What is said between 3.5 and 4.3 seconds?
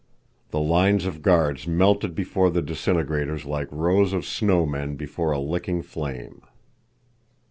rows of